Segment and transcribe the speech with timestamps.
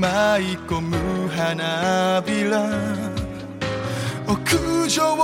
[0.00, 2.64] 舞い込む花びら。
[4.26, 5.14] 屋上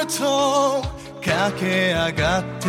[0.00, 0.82] へと
[1.20, 2.68] 駆け上がって。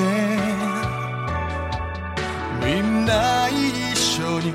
[2.61, 4.51] みんな一緒に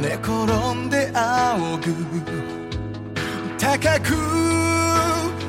[0.00, 1.94] 寝転んで仰ぐ。
[3.60, 4.16] 高く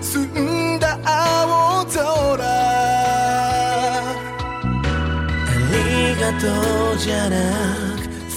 [0.03, 0.27] 澄
[0.75, 2.45] んだ青空。
[2.45, 4.01] あ
[5.71, 6.45] りがと
[6.93, 7.92] うじゃない。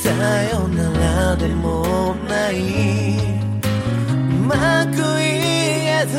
[0.06, 0.12] さ
[0.44, 2.54] よならでもない。
[2.54, 5.26] うまく言
[6.00, 6.14] えず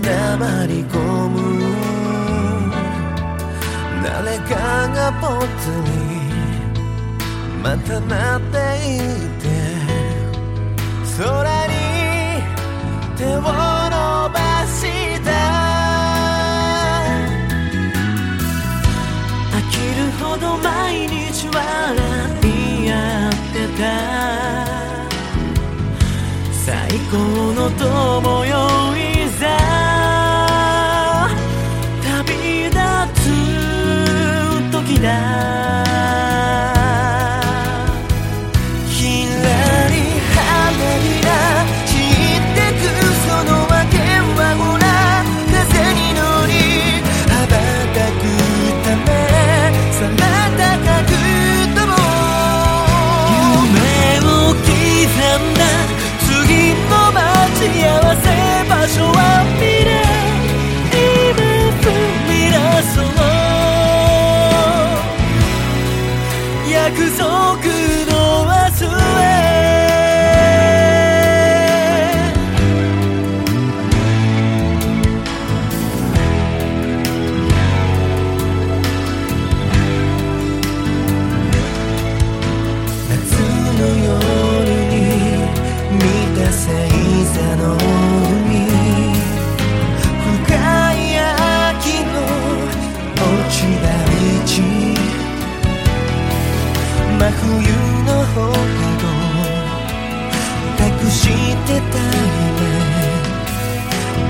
[0.00, 0.96] 黙り込
[1.28, 1.36] む。
[4.02, 4.54] 誰か
[4.88, 5.28] が僕
[5.86, 5.90] に
[7.62, 8.56] またなって
[8.96, 8.98] い
[9.38, 9.44] て
[11.18, 11.74] 空に
[13.18, 14.47] 手を伸ば
[27.10, 27.18] 高
[27.52, 28.56] の友よ
[28.96, 29.44] いざ。
[32.02, 32.76] 旅立
[33.14, 33.24] つ
[34.72, 35.67] 時だ。
[66.88, 67.67] 約束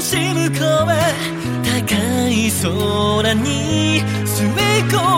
[0.00, 0.88] 星向こう
[1.62, 1.94] 高
[2.30, 5.09] い空に吸い込む